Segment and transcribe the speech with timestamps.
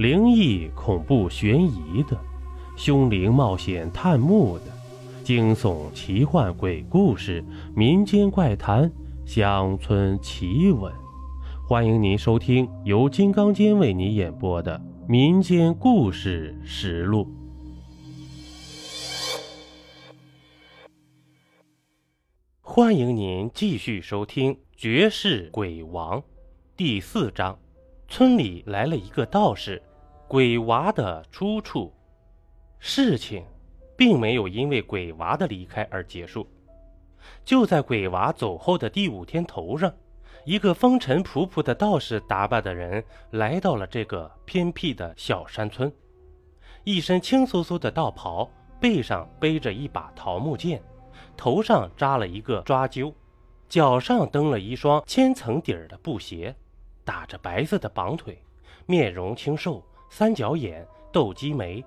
[0.00, 2.18] 灵异、恐怖、悬疑的，
[2.74, 4.64] 凶灵冒险探墓的，
[5.22, 7.44] 惊悚、奇幻、鬼故事、
[7.76, 8.90] 民间怪谈、
[9.26, 10.90] 乡村奇闻。
[11.68, 17.26] 欢迎您收听由金刚间为你演播的《民间故事实录》。
[22.62, 26.18] 欢迎您继续收听《绝世鬼王》
[26.74, 27.58] 第四章。
[28.08, 29.80] 村里来了一个道士，
[30.30, 31.92] 鬼娃的出处。
[32.78, 33.44] 事情
[33.96, 36.46] 并没有因为鬼娃的离开而结束。
[37.44, 39.92] 就在鬼娃走后的第五天头上，
[40.44, 45.92] 一个风尘仆仆的道士打扮的人来到了这个偏僻的小山村，
[46.84, 50.80] 一身青飕飕的道袍，背上背着一把桃木剑。
[51.36, 53.12] 头上扎了一个抓阄，
[53.68, 56.54] 脚上蹬了一双千层底儿的布鞋，
[57.04, 58.40] 打着白色的绑腿，
[58.86, 61.82] 面容清瘦，三角眼，斗鸡眉，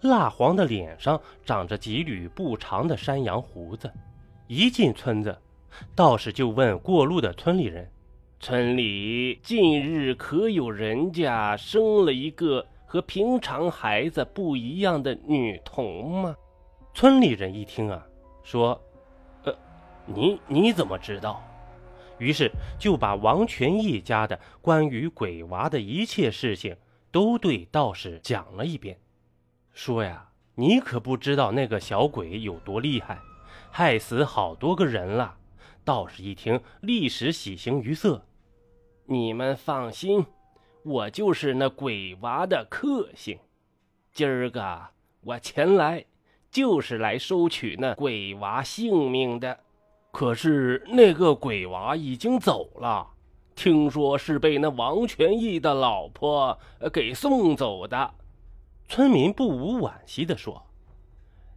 [0.00, 3.92] 蜡黄的脸上长着几缕不长的山羊胡子。
[4.46, 5.36] 一进村子，
[5.94, 7.88] 道士就问过路的村里人
[8.40, 16.34] ：“村里近日可有人家生了一个和平常孩子不一样的女童吗？”
[16.94, 18.04] 村里人一听啊。
[18.42, 18.80] 说
[19.44, 19.54] ：“呃，
[20.06, 21.44] 你你怎么知道？”
[22.16, 26.74] 于是就把王全义家的关于鬼娃的一切事情
[27.10, 28.98] 都对道士讲了一遍。
[29.72, 33.18] 说呀，你可不知道那个小鬼有多厉害，
[33.70, 35.36] 害死好多个人了。
[35.84, 38.24] 道士一听，立时喜形于色。
[39.06, 40.26] 你们放心，
[40.82, 43.38] 我就是那鬼娃的克星。
[44.12, 44.88] 今儿个
[45.22, 46.04] 我前来。
[46.50, 49.60] 就是来收取那鬼娃性命的，
[50.10, 53.06] 可是那个鬼娃已经走了，
[53.58, 56.56] 听说是被那王全义的老婆
[56.92, 58.14] 给送走的。
[58.88, 60.62] 村民不无惋惜地说：“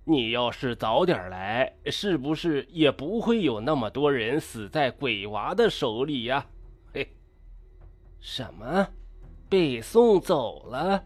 [0.03, 6.43] 你要是早点来，是不是也不会有那么多人死在鬼娃的手里呀？”
[6.91, 7.07] 嘿，
[8.19, 8.87] 什么？
[9.47, 11.03] 被送走了？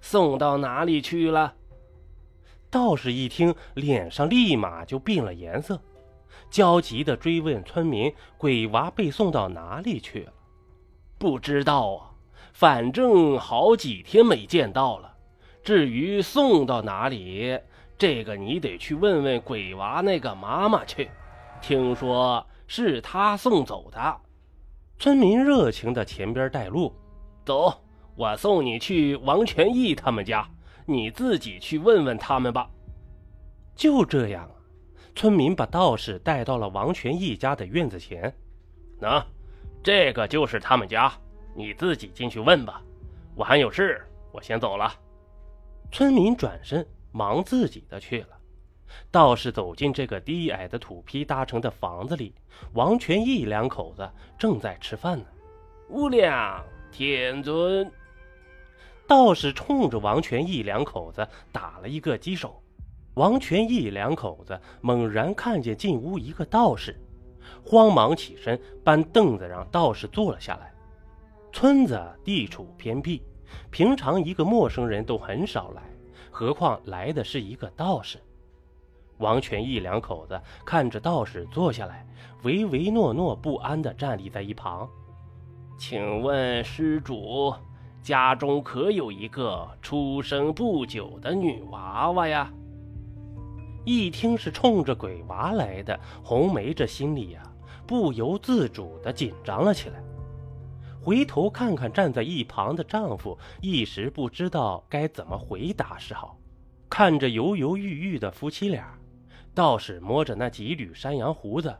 [0.00, 1.54] 送到哪里去了？
[2.70, 5.78] 道士一听，脸上立马就变了颜色，
[6.50, 10.32] 焦急地追问村民：“鬼娃被送到哪里去了
[11.18, 12.10] ？”“不知道啊，
[12.52, 15.14] 反正好几天没见到了。
[15.62, 17.58] 至于送到哪里，
[17.96, 21.10] 这个你得去问问鬼娃那个妈妈去。
[21.60, 24.16] 听说是他送走的。”
[24.98, 26.94] 村民热情地前边带路
[27.44, 27.82] ：“走，
[28.16, 30.48] 我送你去王全义他们家。”
[30.86, 32.68] 你自己去问问他们吧。
[33.74, 34.46] 就这样，
[35.14, 38.34] 村民把道士带到了王全义家的院子前。
[38.98, 39.24] 那，
[39.82, 41.12] 这个就是他们家，
[41.54, 42.82] 你自己进去问吧。
[43.36, 44.92] 我还有事，我先走了。
[45.92, 48.28] 村民转身忙自己的去了。
[49.10, 52.34] 道士走进这个低矮的土坯搭成的房子里，
[52.72, 54.08] 王全义两口子
[54.38, 55.26] 正在吃饭呢。
[55.88, 57.90] 无量天尊。
[59.06, 62.62] 道士冲着王全义两口子打了一个击手，
[63.14, 66.98] 王全义两口子猛然看见进屋一个道士，
[67.64, 70.72] 慌忙起身搬凳子让道士坐了下来。
[71.52, 73.22] 村子地处偏僻，
[73.70, 75.82] 平常一个陌生人都很少来，
[76.30, 78.18] 何况来的是一个道士。
[79.18, 82.04] 王全义两口子看着道士坐下来，
[82.42, 84.88] 唯唯诺诺不安地站立在一旁。
[85.78, 87.54] 请问施主。
[88.02, 92.52] 家中可有一个出生不久的女娃娃呀？
[93.84, 97.42] 一听是冲着鬼娃来的，红梅这心里呀
[97.86, 100.02] 不由自主的紧张了起来。
[101.02, 106.38] 回头看看站在一旁的丈夫，一时不知道该怎么回答是好。
[106.88, 108.98] 看着犹犹豫豫的夫妻俩，
[109.54, 111.76] 道士摸着那几缕山羊胡子：“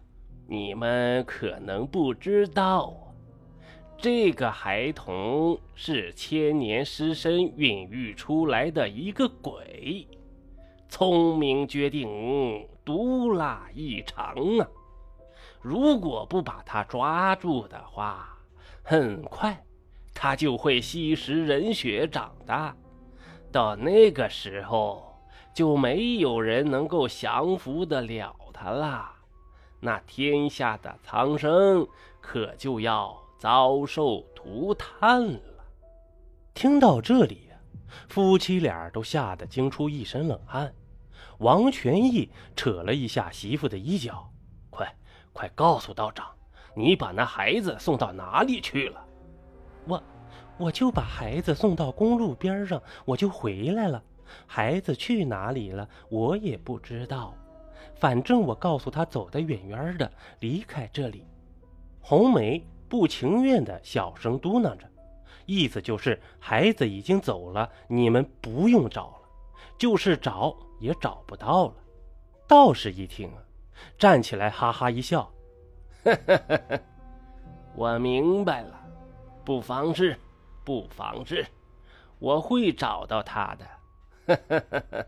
[0.47, 2.92] 你们可能不知道。”
[3.97, 10.06] 这个孩童是千年尸身孕育出来的一个鬼，
[10.94, 14.68] 聪明绝顶，毒辣异常啊！
[15.60, 18.38] 如果不把他抓住的话，
[18.84, 19.60] 很快
[20.14, 22.76] 他就会吸食人血长大。
[23.50, 25.20] 到那个时候，
[25.52, 29.10] 就没有人能够降服得了他了。
[29.80, 31.84] 那天下的苍生
[32.20, 33.20] 可就要……
[33.36, 35.64] 遭受涂炭了。
[36.54, 37.56] 听到这里呀，
[38.08, 40.72] 夫妻俩都吓得惊出一身冷汗。
[41.38, 44.30] 王全义扯了一下媳妇的衣角
[44.71, 44.94] ：“快，
[45.32, 46.26] 快告诉道长，
[46.74, 49.04] 你把那孩子送到哪里去了
[49.86, 50.03] ？”“我，
[50.59, 54.03] 我就把孩子送到公路边上，我就回来了。
[54.47, 57.34] 孩子去哪里了，我也不知道。
[57.94, 60.10] 反正我告诉他走得远远的，
[60.41, 61.27] 离开这里。
[62.00, 64.88] 红梅不情愿的小声嘟囔着，
[65.47, 69.23] 意思就是孩子已经走了，你们不用找了，
[69.78, 71.74] 就是找也找不到了。
[72.47, 73.42] 道士一听啊，
[73.98, 75.22] 站起来哈哈一笑，
[76.04, 76.80] 呵呵呵呵，
[77.74, 78.78] 我明白了，
[79.44, 80.16] 不妨事，
[80.65, 81.47] 不妨事，
[82.18, 83.66] 我会找到他的。
[84.26, 85.06] 呵呵呵呵。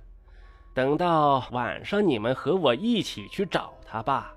[0.75, 4.35] 等到晚上，你们和我一起去找他吧。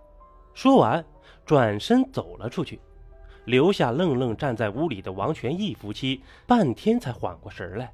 [0.53, 1.03] 说完，
[1.45, 2.79] 转身走了出去，
[3.45, 7.93] 留下愣愣站在屋里的王全义夫妻，半天才缓过神来。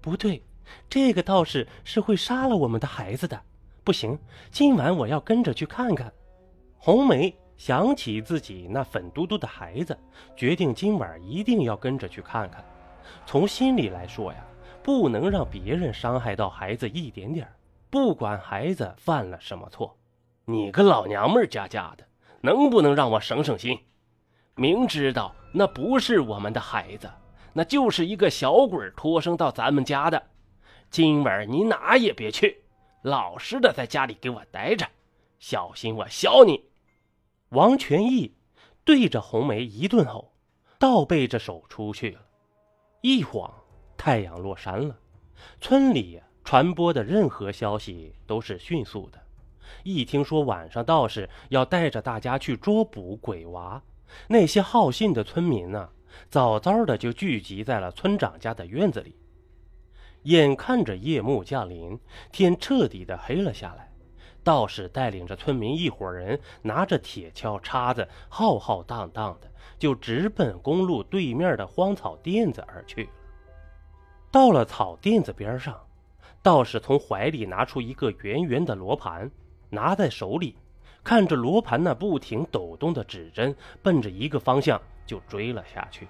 [0.00, 0.42] 不对，
[0.88, 3.40] 这个道士是会杀了我们的孩子的。
[3.84, 4.18] 不行，
[4.50, 6.12] 今晚我要跟着去看看。
[6.76, 9.96] 红梅想起自己那粉嘟嘟的孩子，
[10.36, 12.64] 决定今晚一定要跟着去看看。
[13.26, 14.38] 从心里来说呀，
[14.82, 17.48] 不能让别人伤害到孩子一点点。
[17.90, 19.96] 不管孩子犯了什么错，
[20.44, 22.04] 你个老娘们家家的，
[22.42, 23.78] 能不能让我省省心？
[24.54, 27.10] 明知道那不是我们的孩子，
[27.54, 30.22] 那就是一个小鬼托生到咱们家的。
[30.90, 32.62] 今晚你哪也别去，
[33.02, 34.86] 老实的在家里给我待着，
[35.38, 36.64] 小心我削你！
[37.50, 38.34] 王全义
[38.84, 40.32] 对着红梅一顿吼，
[40.78, 42.20] 倒背着手出去了。
[43.00, 43.52] 一晃，
[43.96, 44.98] 太阳落山了，
[45.60, 46.20] 村里。
[46.44, 49.20] 传播的任何消息都是迅速的。
[49.82, 53.82] 一听说晚上道士要带着大家去捉捕鬼娃，
[54.28, 55.90] 那些好信的村民呢，
[56.30, 59.14] 早早的就聚集在了村长家的院子里。
[60.28, 61.98] 眼看着夜幕降临，
[62.30, 63.90] 天彻底的黑了下来，
[64.44, 73.10] 道士带领着村民一伙人，拿着铁锹、叉子，浩浩荡荡的就直奔公路对面的荒草甸子而去了。
[74.30, 75.74] 到了草甸子边上。
[76.40, 79.28] 道士从怀里拿出一个圆圆的罗盘，
[79.70, 80.56] 拿在手里，
[81.02, 86.06] 看着罗盘那不停抖动的指针，奔着一个方向就追了下去。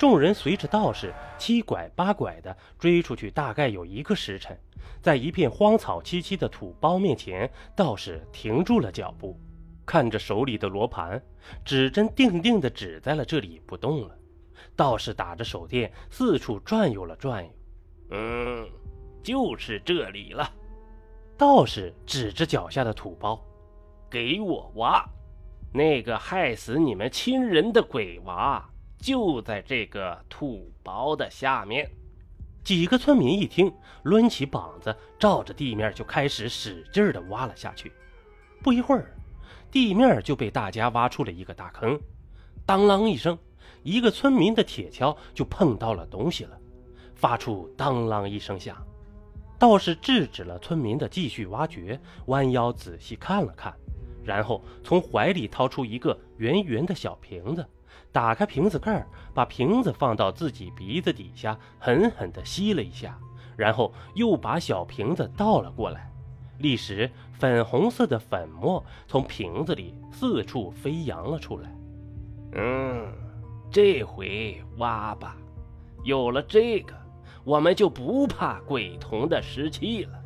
[0.00, 4.58] 众人随着道士七拐八拐的追出去，大概有一个时辰，
[5.02, 9.38] 在一片荒草萋萋的土包面前，道士停住了脚步，
[9.84, 11.22] 看着手里的罗盘，
[11.66, 14.16] 指针定定的指在了这里不动了。
[14.74, 17.50] 道士打着手电四处转悠了转悠，
[18.12, 18.66] 嗯。
[19.22, 20.50] 就是这里了，
[21.36, 23.38] 道士指着脚下的土包，
[24.08, 25.06] 给我挖。
[25.74, 28.66] 那个害死你们亲人的鬼娃
[29.00, 31.90] 就在这个土包的下面。
[32.62, 33.72] 几个村民一听，
[34.04, 37.90] 抡起膀子，照着地面就开始使劲的挖了下去。
[38.62, 39.16] 不一会儿，
[39.70, 41.98] 地面就被大家挖出了一个大坑。
[42.66, 43.36] 当啷一声，
[43.82, 46.58] 一个村民的铁锹就碰到了东西了，
[47.14, 48.76] 发出当啷一声响。
[49.58, 53.74] 道士制止了村民的继续挖掘，弯腰仔细看了看，
[54.22, 57.66] 然后从怀里掏出一个圆圆的小瓶子，
[58.12, 63.18] 打开瓶子盖，把瓶子放到自己鼻子底下，狠狠地吸了一下，
[63.56, 66.10] 然后又把小瓶子倒了过来。
[66.58, 71.74] 立时，粉红色的粉末从瓶子里四处飞扬了出来。
[72.52, 73.12] 嗯，
[73.70, 75.36] 这回挖吧，
[76.02, 76.94] 有了这个。
[77.42, 80.20] 我们就不怕鬼童的尸气了。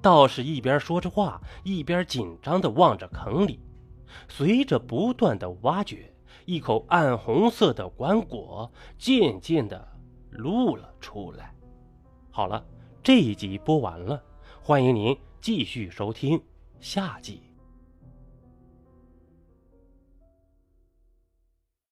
[0.00, 3.60] 道士一边说着话，一边紧张地望着坑里。
[4.28, 6.12] 随着不断的挖掘，
[6.44, 9.88] 一口暗红色的棺椁渐渐地
[10.30, 11.54] 露了出来。
[12.30, 12.64] 好了，
[13.02, 14.22] 这一集播完了，
[14.62, 16.42] 欢迎您继续收听
[16.80, 17.51] 下集。